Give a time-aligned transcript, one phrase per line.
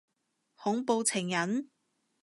[0.55, 1.69] 恐怖情人？